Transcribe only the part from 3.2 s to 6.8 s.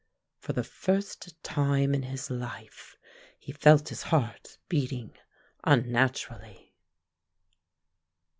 he felt his heart beating unnaturally.